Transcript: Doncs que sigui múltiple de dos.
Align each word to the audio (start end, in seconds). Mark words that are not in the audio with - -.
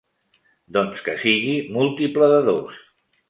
Doncs 0.77 1.03
que 1.09 1.15
sigui 1.25 1.53
múltiple 1.77 2.31
de 2.35 2.43
dos. 2.51 2.81